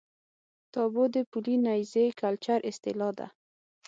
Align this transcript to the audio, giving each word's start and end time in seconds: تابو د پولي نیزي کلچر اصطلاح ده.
تابو 0.73 1.03
د 1.13 1.15
پولي 1.29 1.55
نیزي 1.65 2.05
کلچر 2.21 2.59
اصطلاح 2.69 3.11
ده. 3.19 3.27